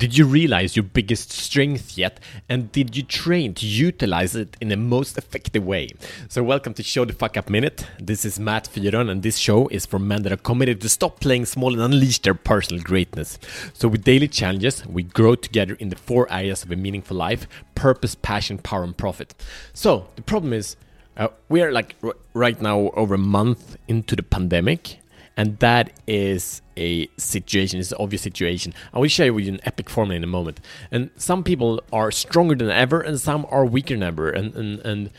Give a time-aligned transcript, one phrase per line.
[0.00, 2.20] Did you realize your biggest strength yet?
[2.48, 5.90] And did you train to utilize it in the most effective way?
[6.26, 7.86] So, welcome to Show the Fuck Up Minute.
[7.98, 11.20] This is Matt Fyron, and this show is for men that are committed to stop
[11.20, 13.38] playing small and unleash their personal greatness.
[13.74, 17.46] So, with daily challenges, we grow together in the four areas of a meaningful life
[17.74, 19.34] purpose, passion, power, and profit.
[19.74, 20.76] So, the problem is,
[21.18, 21.94] uh, we are like
[22.32, 24.99] right now over a month into the pandemic,
[25.40, 28.74] and that is a situation, it's an obvious situation.
[28.92, 30.60] I will share with you an epic formula in a moment.
[30.90, 34.28] And some people are stronger than ever, and some are weaker than ever.
[34.28, 35.10] And and and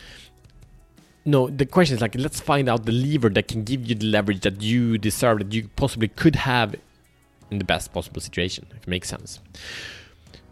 [1.26, 4.05] no, the question is like, let's find out the lever that can give you the
[4.05, 6.76] leverage that you deserve, that you possibly could have
[7.49, 8.67] in the best possible situation.
[8.76, 9.40] If it makes sense.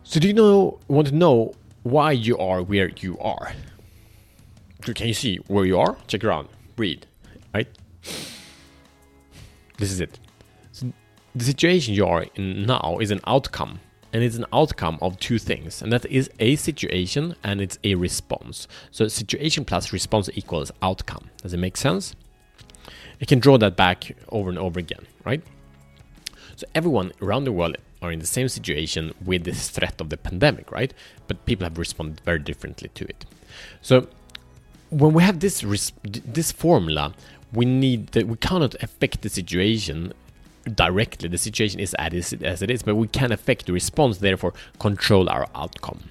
[0.01, 3.53] So, do you know want to know why you are where you are?
[4.81, 5.95] Can you see where you are?
[6.07, 6.47] Check around.
[6.75, 7.03] Breathe.
[7.53, 7.67] Right.
[9.79, 10.19] This is it.
[10.71, 10.91] So
[11.33, 13.79] the situation you are in now is an outcome,
[14.13, 17.95] and it's an outcome of two things, and that is a situation and it's a
[17.95, 18.67] response.
[18.91, 21.29] So situation plus response equals outcome.
[21.41, 22.15] Does it make sense?
[23.19, 25.41] You can draw that back over and over again, right?
[26.55, 30.17] So everyone around the world are in the same situation with this threat of the
[30.17, 30.93] pandemic, right?
[31.27, 33.25] But people have responded very differently to it.
[33.81, 34.07] So
[34.89, 35.61] when we have this
[36.03, 37.13] this formula,
[37.53, 40.13] we need that we cannot affect the situation
[40.75, 41.29] directly.
[41.29, 45.47] The situation is as it is, but we can affect the response, therefore control our
[45.55, 46.01] outcome.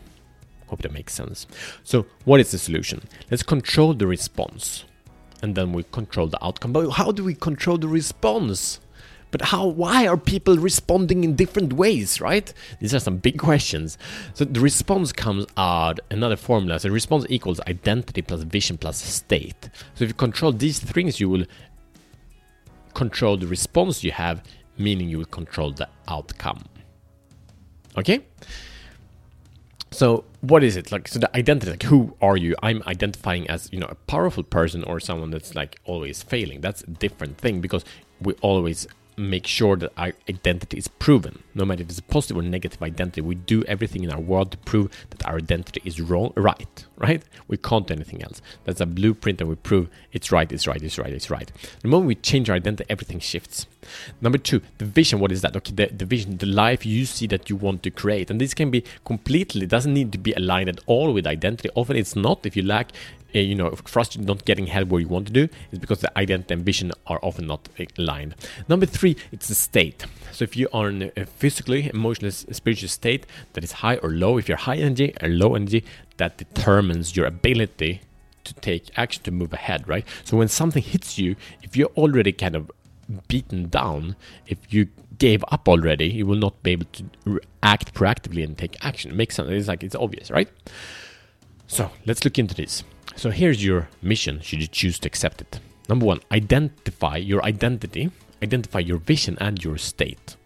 [0.67, 1.47] Hope that makes sense.
[1.85, 3.03] So, what is the solution?
[3.31, 4.85] Let's control the response,
[5.43, 6.73] and then we control the outcome.
[6.73, 8.81] But how do we control the response?
[9.31, 9.67] But how?
[9.67, 12.21] Why are people responding in different ways?
[12.21, 12.53] Right?
[12.81, 13.99] These are some big questions.
[14.35, 16.81] So the response comes out another formula.
[16.81, 19.71] So response equals identity plus vision plus state.
[19.95, 21.45] So if you control these things, you will
[22.95, 24.43] control the response you have,
[24.77, 26.65] meaning you will control the outcome.
[27.97, 28.21] Okay.
[29.91, 31.09] So what is it like?
[31.09, 32.55] So the identity, like who are you?
[32.63, 36.61] I'm identifying as you know a powerful person or someone that's like always failing.
[36.61, 37.85] That's a different thing because
[38.21, 38.87] we always
[39.19, 41.43] make sure that our identity is proven.
[41.59, 44.53] No matter if it's a positive or negative identity, we do everything in our world
[44.53, 47.21] to prove that our identity is wrong, right, right?
[47.49, 48.41] We can't do anything else.
[48.63, 51.51] That's a blueprint, and we prove it's right, it's right, it's right, it's right.
[51.83, 53.67] The moment we change our identity, everything shifts.
[54.21, 55.19] Number two, the vision.
[55.19, 55.57] What is that?
[55.57, 58.55] Okay, the, the vision, the life you see that you want to create, and this
[58.55, 61.71] can be completely doesn't need to be aligned at all with identity.
[61.75, 62.47] Often it's not.
[62.47, 62.93] If you lack
[63.35, 66.19] uh, you know frustrated not getting help where you want to do is because the
[66.19, 67.69] identity and vision are often not
[67.99, 68.35] aligned
[68.69, 73.25] number three it's the state so if you are in a physically emotionally spiritual state
[73.55, 74.37] that is high or low.
[74.37, 75.83] If you're high energy or low energy
[76.19, 78.03] that determines your ability
[78.45, 80.07] to take action to move ahead right?
[80.25, 82.71] So when something hits you if you're already kind of
[83.29, 84.15] beaten down
[84.47, 88.77] if you gave up already you will not be able to act proactively and take
[88.85, 89.17] action.
[89.17, 89.49] Makes sense.
[89.49, 90.51] It's like it's obvious right?
[91.67, 92.85] So let's look into this.
[93.17, 95.61] So here's your mission should you choose to accept it.
[95.89, 98.11] Number one, identify your identity,
[98.43, 100.37] identify your vision and your state.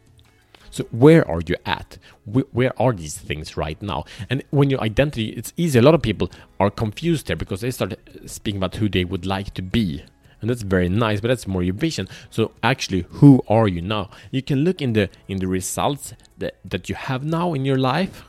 [0.72, 1.98] So where are you at?
[2.24, 4.04] Where are these things right now?
[4.30, 5.78] And when your identity, it's easy.
[5.78, 7.94] A lot of people are confused there because they start
[8.24, 10.02] speaking about who they would like to be.
[10.40, 12.08] And that's very nice, but that's more your vision.
[12.30, 14.08] So actually, who are you now?
[14.30, 17.78] You can look in the in the results that, that you have now in your
[17.78, 18.24] life,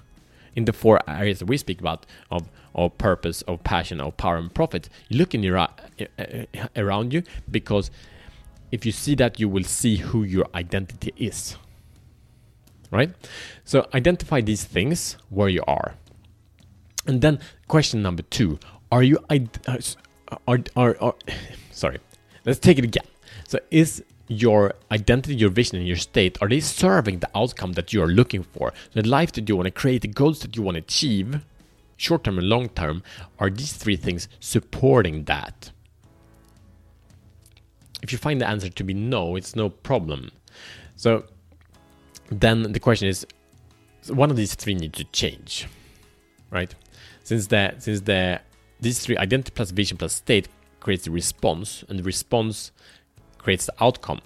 [0.54, 4.36] in the four areas that we speak about of of purpose, of passion, of power
[4.36, 4.90] and profit.
[5.08, 5.68] You look in your uh,
[6.76, 7.90] around you because
[8.72, 11.56] if you see that, you will see who your identity is.
[12.94, 13.12] Right?
[13.66, 15.96] So identify these things where you are.
[17.08, 18.60] And then question number two:
[18.92, 19.40] Are you uh,
[20.48, 21.16] are are, are
[21.72, 22.00] sorry?
[22.46, 23.06] Let's take it again.
[23.48, 27.94] So is your identity, your vision, and your state are they serving the outcome that
[27.94, 28.74] you are looking for?
[28.94, 31.42] The life that you want to create, the goals that you want to achieve
[31.98, 33.04] short term and long term,
[33.40, 35.72] are these three things supporting that?
[38.02, 40.32] If you find the answer to be no, it's no problem.
[40.96, 41.26] So
[42.40, 43.26] then the question is
[44.08, 45.68] one of these three need to change,
[46.52, 46.74] right?
[47.24, 48.42] Since the since the
[48.80, 50.48] these three identity plus vision plus state
[50.80, 52.72] creates the response, and the response
[53.38, 54.22] creates the outcome.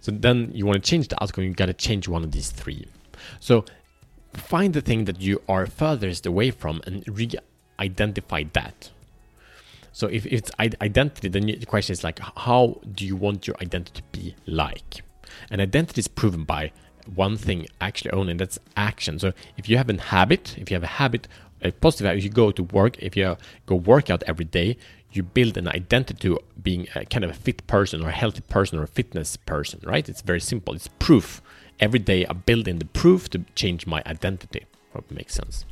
[0.00, 2.50] So then you want to change the outcome, you got to change one of these
[2.50, 2.86] three.
[3.40, 3.64] So
[4.32, 8.90] find the thing that you are furthest away from and re-identify that.
[9.92, 14.00] So if it's identity, then the question is like, how do you want your identity
[14.00, 15.02] to be like?
[15.50, 16.72] And identity is proven by
[17.14, 19.18] one thing actually only, and that's action.
[19.18, 21.26] So if you have a habit, if you have a habit
[21.62, 23.36] a positive if you go to work if you
[23.66, 24.76] go workout every day
[25.10, 28.42] you build an identity to being a kind of a fit person or a healthy
[28.42, 30.08] person or a fitness person right?
[30.08, 30.74] It's very simple.
[30.74, 31.40] It's proof.
[31.80, 35.64] Every day i build in the proof to change my identity hope it makes sense.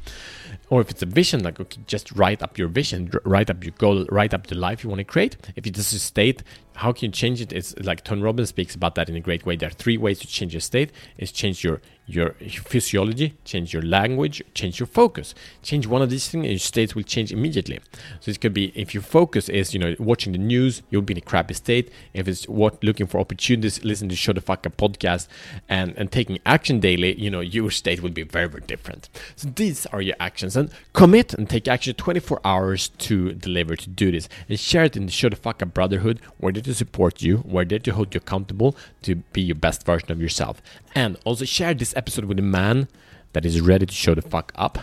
[0.71, 3.75] Or if it's a vision like okay just write up your vision write up your
[3.79, 5.37] goal write up the life you want to create.
[5.57, 6.43] If it's a state
[6.75, 7.53] how can you change it?
[7.53, 9.57] It's like tony robbins speaks about that in a great way.
[9.57, 10.93] There are three ways to change your state.
[11.19, 12.31] Is change your your
[12.64, 15.35] physiology, change your language, change your focus.
[15.62, 17.81] Change one of these things, and your states will change immediately.
[18.20, 21.14] So it could be if your focus is, you know, watching the news, you'll be
[21.14, 21.91] in a crappy state.
[22.14, 25.26] If it's what looking for opportunities, listen to Show the Fuck Up podcast,
[25.69, 29.08] and and taking action daily, you know, your state will be very very different.
[29.35, 33.88] So these are your actions, and commit and take action 24 hours to deliver to
[33.88, 36.20] do this, and share it in the Show the Fuck Up Brotherhood.
[36.41, 37.43] We're there to support you.
[37.44, 40.62] We're there to hold you accountable to be your best version of yourself,
[40.94, 42.88] and also share this episode with a man
[43.32, 44.78] that is ready to show the fuck up,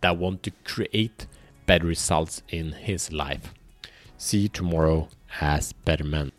[0.00, 1.26] that want to create
[1.66, 3.52] better results in his life.
[4.16, 5.08] See you tomorrow
[5.40, 6.32] as better man.